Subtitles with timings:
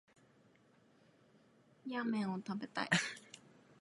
[1.85, 2.89] ラーメンを食べたい